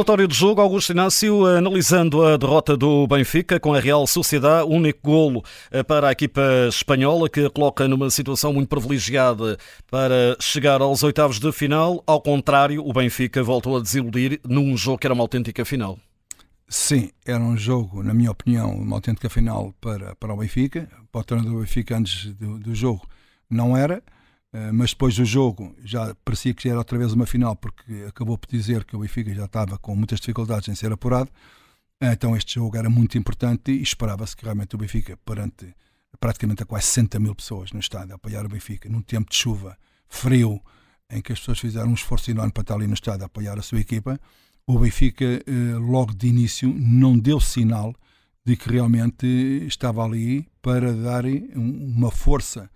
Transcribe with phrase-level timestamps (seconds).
[0.00, 5.00] relatório do jogo, Augusto Inácio, analisando a derrota do Benfica com a Real Sociedade, único
[5.02, 6.40] golo eh, para a equipa
[6.70, 9.58] espanhola que coloca numa situação muito privilegiada
[9.90, 12.02] para chegar aos oitavos de final.
[12.06, 15.98] Ao contrário, o Benfica voltou a desiludir num jogo que era uma autêntica final.
[16.66, 20.88] Sim, era um jogo, na minha opinião, uma autêntica final para, para o Benfica.
[21.12, 23.06] Para o treinador do Benfica, antes do, do jogo,
[23.50, 24.02] não era.
[24.52, 28.36] Eh, mas depois do jogo já parecia que era outra vez uma final, porque acabou
[28.36, 31.30] por dizer que o Benfica já estava com muitas dificuldades em ser apurado.
[32.00, 35.74] Então este jogo era muito importante e esperava-se que realmente o Benfica, perante
[36.18, 39.36] praticamente a quase 60 mil pessoas no estádio a apoiar o Benfica, num tempo de
[39.36, 39.76] chuva,
[40.08, 40.60] frio,
[41.10, 43.58] em que as pessoas fizeram um esforço enorme para estar ali no estádio a apoiar
[43.58, 44.18] a sua equipa,
[44.66, 47.94] o Benfica, eh, logo de início, não deu sinal
[48.44, 49.26] de que realmente
[49.66, 52.70] estava ali para dar uma força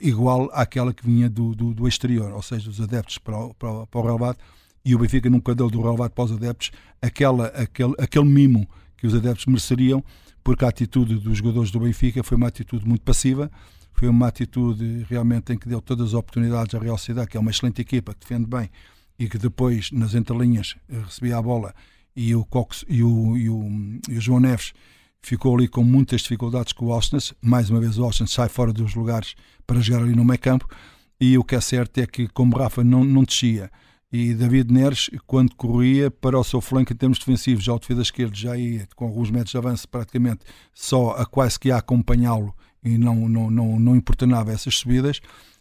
[0.00, 3.86] igual àquela que vinha do, do, do, exterior, ou seja, dos adeptos para o, para,
[3.86, 4.38] para o relevado,
[4.84, 9.06] e o Benfica nunca deu do relevado para os adeptos aquela, aquele, aquele mimo que
[9.06, 10.02] os adeptos mereceriam,
[10.42, 13.50] porque a atitude dos jogadores do Benfica foi uma atitude muito passiva,
[13.92, 17.40] foi uma atitude realmente em que deu todas as oportunidades à Real Sociedade, que é
[17.40, 18.70] uma excelente equipa, que defende bem
[19.18, 21.74] e que depois, nas entrelinhas, recebia a bola
[22.16, 23.68] e o, Cox, e o, e o,
[24.08, 24.72] e o João Neves
[25.22, 27.18] ficou ali com muitas dificuldades com o Austin.
[27.42, 29.34] Mais uma vez, o Austin sai fora dos lugares
[29.66, 30.68] para jogar ali no meio campo.
[31.20, 33.70] E o que é certo é que, como Rafa não, não descia,
[34.12, 38.02] e David Neres, quando corria para o seu flanco em termos defensivos, já o defesa
[38.02, 40.40] esquerdo já ia com alguns metros de avanço, praticamente
[40.74, 45.20] só a quase que a acompanhá-lo e não, não, não, não importunava essas subidas,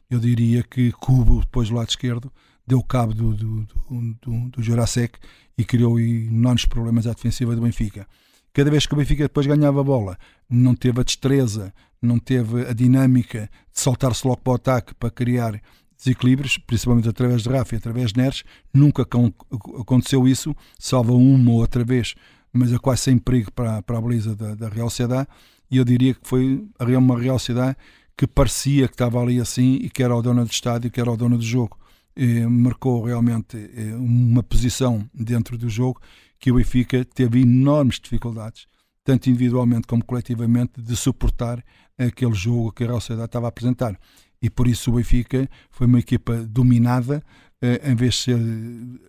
[0.09, 2.31] eu diria que Cubo, depois do lado esquerdo,
[2.65, 5.19] deu cabo do, do, do, do, do Jurasek
[5.55, 8.07] e criou enormes problemas à defensiva do Benfica
[8.53, 10.17] cada vez que o Benfica depois ganhava a bola,
[10.49, 15.11] não teve a destreza, não teve a dinâmica de soltar-se logo para o ataque para
[15.11, 15.61] criar
[15.97, 18.43] desequilíbrios, principalmente através de Rafa e através de Neres.
[18.73, 22.15] Nunca aconteceu isso, salvo uma ou outra vez,
[22.53, 25.27] mas é quase sem perigo para, para a beleza da, da Real Sociedade.
[25.69, 27.77] E eu diria que foi uma Real Sociedade
[28.17, 31.11] que parecia que estava ali assim e que era o dono do estádio, que era
[31.11, 31.77] o dono do jogo.
[32.15, 36.01] E marcou realmente eh, uma posição dentro do jogo
[36.39, 38.65] que o Benfica teve enormes dificuldades,
[39.03, 41.63] tanto individualmente como coletivamente, de suportar
[41.97, 43.99] aquele jogo que a Real Sociedade estava a apresentar.
[44.41, 47.21] E por isso o Benfica foi uma equipa dominada,
[47.61, 48.39] eh, em vez de ser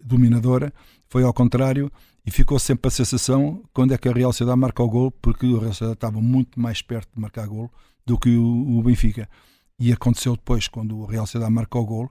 [0.02, 0.72] dominadora,
[1.08, 1.90] foi ao contrário,
[2.26, 5.46] e ficou sempre a sensação quando é que a Real Sociedade marca o gol, porque
[5.46, 7.70] a Real Sociedade estava muito mais perto de marcar gol
[8.04, 9.28] do que o, Benfica.
[9.78, 12.10] E aconteceu depois, quando a Real Sociedade marcou o gol,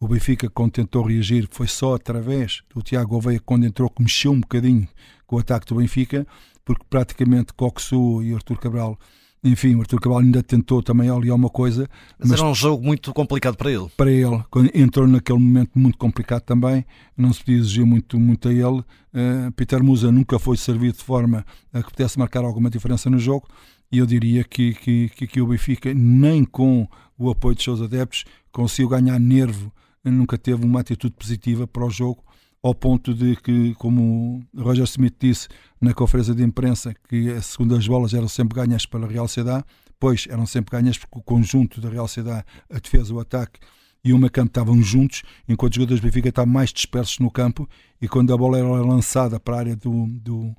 [0.00, 4.32] o Benfica, quando tentou reagir, foi só através do Tiago Gouveia, quando entrou, que mexeu
[4.32, 4.86] um bocadinho
[5.26, 6.26] com o ataque do Benfica,
[6.64, 8.98] porque praticamente Coxu e Artur Cabral,
[9.42, 11.88] enfim, o Artur Cabral ainda tentou também ali alguma coisa.
[12.18, 13.88] Mas, mas, era um jogo muito complicado para ele.
[13.96, 16.84] Para ele, quando entrou naquele momento muito complicado também,
[17.16, 18.80] não se podia exigir muito, muito a ele.
[18.80, 23.18] Uh, Peter Musa nunca foi servido de forma a que pudesse marcar alguma diferença no
[23.18, 23.48] jogo.
[23.90, 26.86] E eu diria que, que, que, que o Benfica, nem com
[27.18, 29.72] o apoio dos seus adeptos, conseguiu ganhar nervo
[30.04, 32.22] nunca teve uma atitude positiva para o jogo,
[32.62, 35.48] ao ponto de que, como Roger Smith disse
[35.80, 39.64] na conferência de imprensa, que as segundas bolas eram sempre ganhas pela Real Sociedade,
[39.98, 43.60] pois eram sempre ganhas porque o conjunto da Real Sociedade, a defesa, o ataque
[44.04, 47.30] e o meio campo estavam juntos, enquanto os jogadores do Benfica estavam mais dispersos no
[47.30, 47.68] campo
[48.00, 50.54] e quando a bola era lançada para a área do, do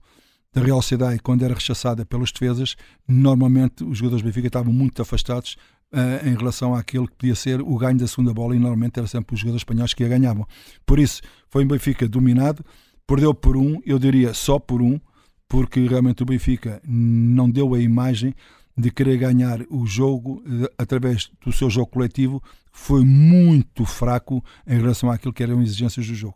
[0.52, 2.76] da Real Sociedade e quando era rechaçada pelos defesas,
[3.08, 5.56] normalmente os jogadores do Benfica estavam muito afastados
[5.94, 9.08] uh, em relação àquilo que podia ser o ganho da segunda bola e normalmente era
[9.08, 10.48] sempre os jogadores espanhóis que a ganhavam.
[10.86, 12.64] Por isso, foi um Benfica dominado,
[13.06, 15.00] perdeu por um, eu diria só por um,
[15.48, 18.36] porque realmente o Benfica não deu a imagem
[18.78, 24.78] de querer ganhar o jogo uh, através do seu jogo coletivo, foi muito fraco em
[24.78, 26.36] relação àquilo que eram exigências do jogo.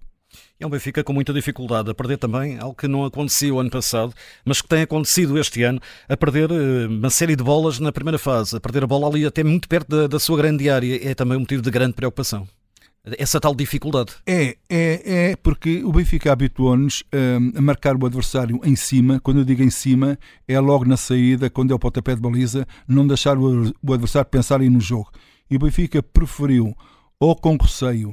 [0.59, 4.13] É um Benfica com muita dificuldade a perder também algo que não aconteceu ano passado,
[4.45, 8.17] mas que tem acontecido este ano, a perder eh, uma série de bolas na primeira
[8.17, 11.13] fase, a perder a bola ali até muito perto da, da sua grande área, é
[11.13, 12.47] também um motivo de grande preocupação.
[13.17, 14.13] Essa tal dificuldade.
[14.25, 19.19] É, é, é porque o Benfica habituou-nos um, a marcar o adversário em cima.
[19.19, 22.65] Quando eu digo em cima, é logo na saída, quando é o pontapé de baliza,
[22.87, 25.11] não deixar o, o adversário pensar aí no jogo.
[25.51, 26.73] E o Benfica preferiu,
[27.19, 28.11] ou com receio,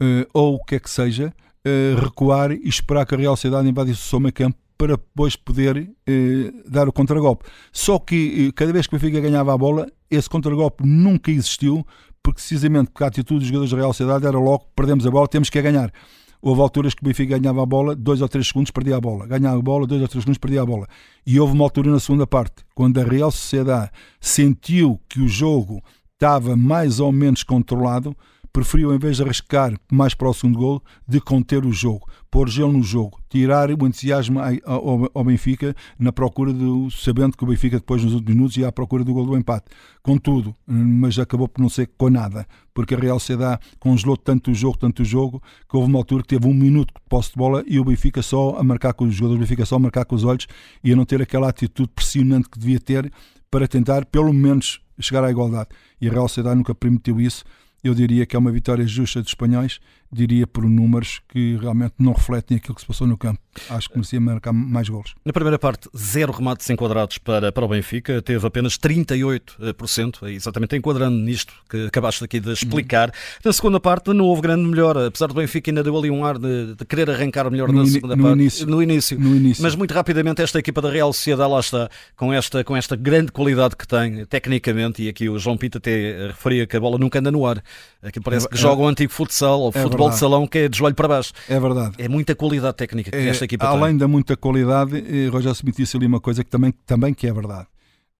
[0.00, 1.34] uh, ou o que é que seja,
[1.66, 5.34] uh, recuar e esperar que a Real Sociedade invadisse o seu meio campo para depois
[5.34, 7.44] poder uh, dar o contragolpe.
[7.72, 11.84] Só que uh, cada vez que o Benfica ganhava a bola, esse contragolpe nunca existiu,
[12.22, 15.26] porque precisamente porque a atitude dos jogadores da Real Sociedade era logo, perdemos a bola,
[15.26, 15.92] temos que a ganhar.
[16.40, 19.26] Houve alturas que o Benfica ganhava a bola, dois ou três segundos perdia a bola.
[19.26, 20.86] Ganhava a bola, dois ou três segundos perdia a bola.
[21.26, 23.90] E houve uma altura na segunda parte, quando a Real Sociedade
[24.20, 25.82] sentiu que o jogo
[26.12, 28.16] estava mais ou menos controlado,
[28.58, 32.48] preferiu, em vez de arriscar mais para o segundo gol, de conter o jogo, pôr
[32.48, 36.90] gelo no jogo, tirar o entusiasmo ao, Benfica na procura do.
[36.90, 39.66] sabendo que o Benfica depois nos últimos minutos ia à procura do gol do empate.
[40.02, 44.54] Contudo, mas acabou por não ser com nada, porque a Real Sociedade congelou tanto o
[44.54, 45.40] jogo, tanto o jogo,
[45.70, 48.22] que houve uma altura que teve um minuto de posse de bola e o Benfica
[48.22, 50.48] só a marcar com os jogadores do Benfica só a marcar com os olhos
[50.82, 53.12] e a não ter aquela atitude pressionante que devia ter
[53.48, 55.68] para tentar, pelo menos, chegar à igualdade.
[56.00, 57.44] E a Real Sociedade nunca permitiu isso
[57.82, 62.12] eu diria que é uma vitória justa dos espanhóis, diria por números que realmente não
[62.12, 63.40] refletem aquilo que se passou no campo.
[63.68, 65.14] Acho que merecia marcar mais golos.
[65.24, 70.76] Na primeira parte, zero remates enquadrados para, para o Benfica, teve apenas 38%, é exatamente
[70.76, 73.08] enquadrando nisto que acabaste aqui de explicar.
[73.08, 73.14] Uhum.
[73.44, 76.38] Na segunda parte não houve grande melhora, apesar do Benfica ainda deu ali um ar
[76.38, 78.38] de, de querer arrancar melhor no na segunda no parte.
[78.38, 78.66] Início.
[78.66, 79.18] No, início.
[79.18, 79.62] no início.
[79.62, 83.32] Mas muito rapidamente esta equipa da Real Sociedade lá está, com esta, com esta grande
[83.32, 87.18] qualidade que tem, tecnicamente, e aqui o João Pinto até referia que a bola nunca
[87.18, 87.62] anda no ar.
[88.02, 90.14] Aqui parece é, que joga é, um antigo futsal ou é futebol verdade.
[90.14, 91.32] de salão que é de joelho para baixo.
[91.48, 91.94] É verdade.
[91.98, 93.82] É muita qualidade técnica que é, esta equipa além tem.
[93.84, 97.26] Além da muita qualidade, eh, Roger Smith disse ali uma coisa que também, também que
[97.26, 97.66] é verdade.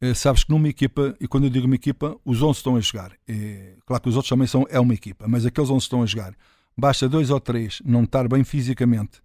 [0.01, 2.81] Eh, sabes que numa equipa, e quando eu digo uma equipa, os 11 estão a
[2.81, 3.13] jogar.
[3.29, 6.07] E, claro que os outros também são é uma equipa, mas aqueles 11 estão a
[6.07, 6.35] jogar.
[6.77, 9.21] Basta dois ou três não estar bem fisicamente.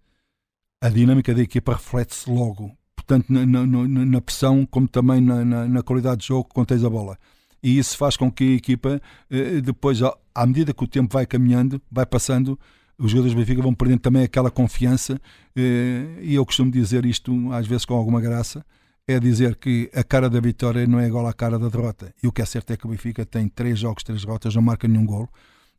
[0.80, 2.72] A dinâmica da equipa reflete-se logo.
[2.96, 6.88] Portanto, na, na, na, pressão, como também na, na, qualidade de jogo que tens a
[6.88, 7.18] bola
[7.64, 9.00] e isso faz com que a equipa,
[9.30, 9.98] eh, depois,
[10.34, 12.58] à medida que o tempo vai caminhando, vai passando,
[12.98, 15.20] os jogadores do Benfica vão perdendo também aquela confiança.
[15.56, 18.64] Eh, e eu costumo dizer isto, às vezes com alguma graça,
[19.06, 22.14] é dizer que a cara da vitória não é igual à cara da derrota.
[22.22, 24.62] E o que é certo é que o Benfica tem três jogos, três derrotas, não
[24.62, 25.28] marca nenhum golo.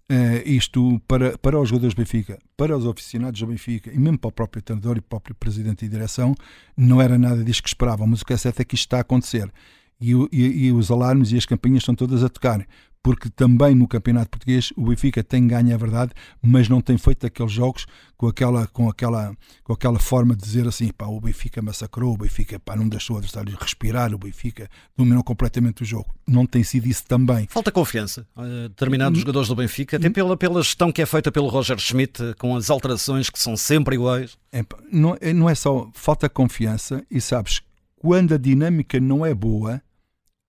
[0.07, 4.19] Uh, isto para, para os jogadores do Benfica, para os aficionados do Benfica e mesmo
[4.19, 6.35] para o próprio treinador e o próprio presidente e direção,
[6.77, 8.05] não era nada disso que esperavam.
[8.05, 9.51] Mas o que é certo é que isto está a acontecer
[9.99, 12.65] e, e, e, os alarmes e as campanhas estão todas a tocar.
[13.01, 16.11] Porque também no Campeonato Português o Benfica tem ganho, é verdade,
[16.41, 17.85] mas não tem feito aqueles jogos
[18.17, 22.17] com aquela, com aquela, com aquela forma de dizer assim: pá, o Benfica massacrou, o
[22.17, 26.15] Benfica pá, não deixou o adversário respirar, o Benfica dominou completamente o jogo.
[26.27, 27.45] Não tem sido isso também.
[27.47, 31.47] Falta confiança a determinados jogadores do Benfica, até pela, pela gestão que é feita pelo
[31.47, 34.35] Roger Schmidt, com as alterações que são sempre iguais.
[34.51, 37.61] É, não, não é só falta confiança, e sabes,
[37.97, 39.79] quando a dinâmica não é boa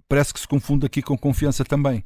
[0.08, 2.04] parece que se confunde aqui com confiança também.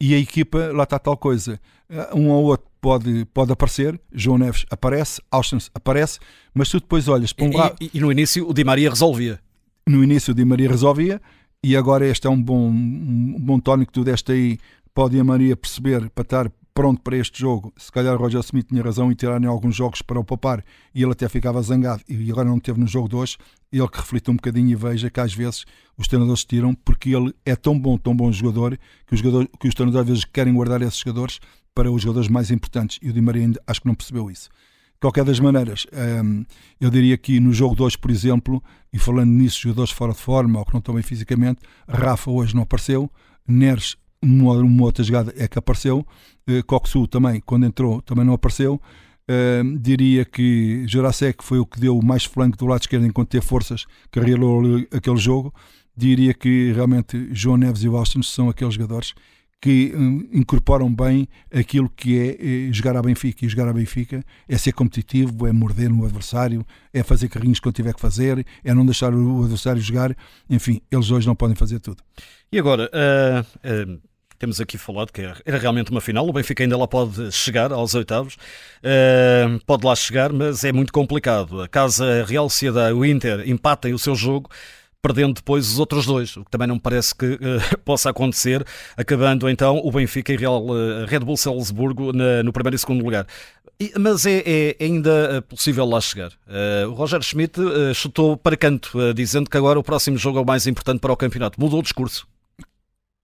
[0.00, 1.60] E a equipa, lá está tal coisa.
[1.88, 6.20] Eh, um ou outro pode, pode aparecer, João Neves aparece, Austin aparece,
[6.54, 7.76] mas tu depois olhas para um lado.
[7.80, 9.40] E, e, no início o Di Maria resolvia.
[9.86, 11.20] No início o Di Maria resolvia,
[11.62, 14.58] e agora este é um bom, um bom tónico que tu deste aí
[14.94, 17.72] para o Di Maria perceber, para estar pronto para este jogo.
[17.76, 20.64] Se calhar o Roger Smith tinha razão em tirar em alguns jogos para o poupar
[20.94, 23.36] e ele até ficava zangado e agora não teve no jogo de hoje.
[23.72, 25.64] Ele que reflita um bocadinho e veja que às vezes
[25.96, 28.78] os treinadores tiram porque ele é tão bom, tão bom jogador
[29.08, 31.40] que os, jogadores, que os treinadores às vezes querem guardar esses jogadores
[31.74, 34.48] para os jogadores mais importantes e o Di Maria ainda acho que não percebeu isso.
[34.48, 35.84] De qualquer das maneiras,
[36.24, 36.44] hum,
[36.80, 40.20] eu diria que no jogo de hoje, por exemplo, e falando nisso, jogadores fora de
[40.20, 41.58] forma ou que não estão bem fisicamente,
[41.88, 43.10] Rafa hoje não apareceu,
[43.48, 46.06] Neres uma, uma outra jogada é que apareceu.
[46.48, 48.80] Uh, Coxu também, quando entrou, também não apareceu.
[49.30, 53.44] Uh, diria que Jurasek foi o que deu mais flanco do lado esquerdo enquanto teve
[53.44, 55.52] forças que aquele jogo.
[55.96, 59.14] Diria que realmente João Neves e Austin são aqueles jogadores
[59.60, 63.44] que um, incorporam bem aquilo que é, é jogar a Benfica.
[63.44, 67.74] E jogar a Benfica é ser competitivo, é morder no adversário, é fazer carrinhos quando
[67.74, 70.16] tiver que fazer, é não deixar o adversário jogar.
[70.48, 72.02] Enfim, eles hoje não podem fazer tudo.
[72.52, 74.00] E agora, uh, uh,
[74.38, 76.26] temos aqui falado que era realmente uma final.
[76.28, 80.92] O Benfica ainda lá pode chegar aos oitavos, uh, pode lá chegar, mas é muito
[80.92, 81.60] complicado.
[81.60, 84.48] A Casa Real Sociedade, o Inter, empatem o seu jogo
[85.00, 88.64] perdendo depois os outros dois, o que também não parece que uh, possa acontecer,
[88.96, 93.04] acabando então o Benfica e Real uh, Red Bull Salzburgo na, no primeiro e segundo
[93.04, 93.26] lugar.
[93.80, 96.32] E, mas é, é, ainda possível lá chegar.
[96.48, 97.60] Uh, o Roger Schmidt
[97.94, 101.16] chutou para canto, dizendo que agora o próximo jogo é o mais importante para o
[101.16, 101.60] campeonato.
[101.60, 102.26] Mudou o discurso.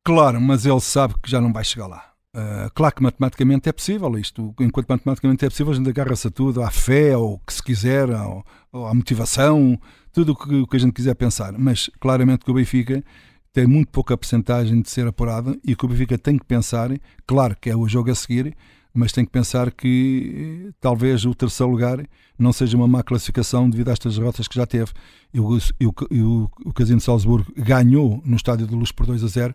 [0.04, 2.14] Claro, mas ele sabe que já não vai chegar lá.
[2.36, 4.54] Uh, claro que matematicamente é possível isto.
[4.60, 8.10] Enquanto matematicamente é possível, a gente agarra-se a tudo, à fé, ou que se quiser,
[8.10, 9.80] ou, ou à motivação,
[10.12, 11.54] tudo o que, que, a gente quiser pensar.
[11.56, 13.02] Mas claramente que o Benfica
[13.50, 16.90] tem muito pouca percentagem de ser apurado e que o Benfica tem que pensar,
[17.26, 18.54] claro que é o jogo a seguir,
[18.92, 22.04] mas tem que pensar que talvez o terceiro lugar
[22.38, 24.92] não seja uma má classificação devido a estas derrotas que já teve.
[25.32, 28.92] E o, e o, e o, o Casino de Salzburgo ganhou no Estádio de Luz
[28.92, 29.54] por 2 a 0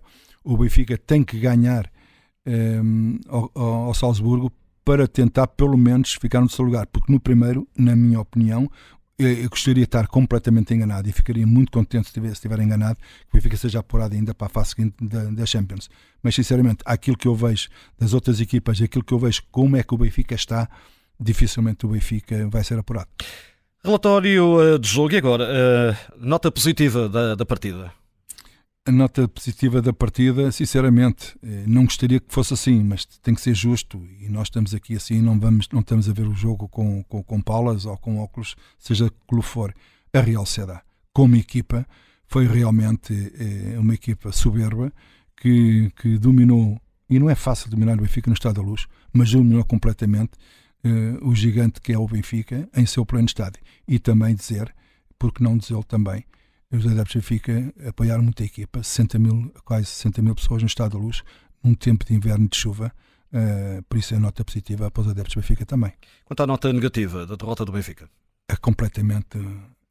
[0.50, 1.90] o Benfica tem que ganhar
[2.46, 4.52] um, ehm, ao, ao, Salzburgo
[4.84, 8.70] para tentar pelo menos ficar no seu lugar, porque no primeiro, na minha opinião,
[9.20, 12.98] eu gostaria de estar completamente enganado e ficaria muito contente se estiver, se estiver enganado
[12.98, 15.90] que o Benfica seja apurado ainda para a fase seguinte da, da, Champions.
[16.24, 17.68] Mas, sinceramente, aquilo que eu vejo
[18.00, 20.68] das outras equipas e aquilo que eu vejo como é que o Benfica está,
[21.20, 23.10] dificilmente o Benfica vai ser apurado.
[23.84, 27.94] Relatório eh, de jogo e agora, eh, nota positiva da, da partida
[28.90, 33.42] a nota positiva da partida, sinceramente, eh, não gostaria que fosse assim, mas tem que
[33.42, 36.68] ser justo e nós estamos aqui assim, não vamos, não estamos a ver o jogo
[36.68, 39.74] com, com, com paulas ou com óculos, seja que for.
[40.12, 40.82] A Real Sociedade,
[41.14, 41.86] como equipa,
[42.26, 44.92] foi realmente é, uma equipa soberba
[45.38, 49.32] que, que dominou, e não é fácil dominar o Benfica no Estado da Luz, mas
[49.32, 50.32] dominou completamente
[50.84, 50.90] é,
[51.22, 53.62] o gigante que é o Benfica em seu pleno estádio.
[53.88, 54.74] E também dizer,
[55.20, 56.26] porque não dizê-lo também,
[56.72, 60.68] os adeptos do Benfica apoiaram muito a equipa, 60 mil, quase 60 mil pessoas no
[60.68, 61.24] estado da luz,
[61.64, 62.94] num tempo de inverno de chuva.
[63.32, 65.94] Uh, por isso é nota positiva para os adeptos do Benfica também.
[66.26, 68.10] Quanto à nota negativa da derrota do Benfica?
[68.48, 69.38] É completamente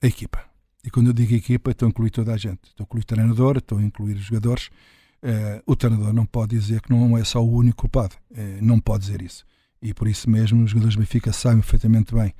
[0.02, 0.44] a equipa.
[0.84, 2.60] E quando eu digo equipa, estou a incluir toda a gente.
[2.64, 4.70] Estou a incluir o treinador, estou a incluir os jogadores.
[5.22, 8.16] Uh, o treinador não pode dizer que não é só o único culpado.
[8.30, 9.44] Uh, não pode dizer isso.
[9.82, 12.34] E por isso mesmo os jogadores do Benfica sabem perfeitamente bem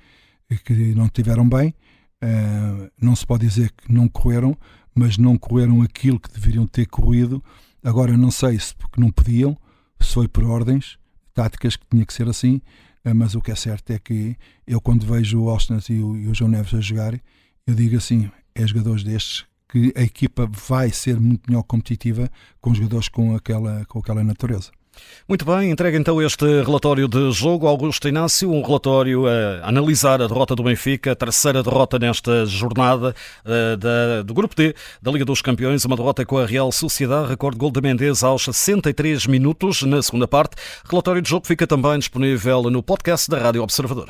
[0.65, 1.75] que não estiveram bem
[2.23, 4.57] Uh, não se pode dizer que não correram,
[4.95, 7.43] mas não correram aquilo que deveriam ter corrido.
[7.83, 9.57] Agora, não sei se porque não podiam,
[10.01, 10.99] se foi por ordens
[11.33, 12.61] táticas que tinha que ser assim,
[13.05, 16.17] uh, mas o que é certo é que eu, quando vejo o Austin e o,
[16.17, 17.15] e o João Neves a jogar,
[17.67, 22.75] eu digo assim: é jogadores destes que a equipa vai ser muito melhor competitiva com
[22.75, 24.71] jogadores com aquela, com aquela natureza.
[25.29, 30.27] Muito bem, entrega então este relatório de jogo, Augusto Inácio, um relatório a analisar a
[30.27, 33.15] derrota do Benfica, a terceira derrota nesta jornada
[33.45, 37.29] uh, da, do Grupo D da Liga dos Campeões, uma derrota com a Real Sociedade,
[37.29, 40.57] recorde gol de Mendes aos 63 minutos na segunda parte.
[40.89, 44.09] Relatório de jogo fica também disponível no podcast da Rádio Observador.